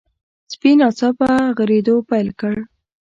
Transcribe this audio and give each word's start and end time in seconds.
سپي 0.53 0.71
ناڅاپه 0.79 1.31
غريدو 1.57 1.95
پيل 2.09 2.27
کړ. 2.39 2.55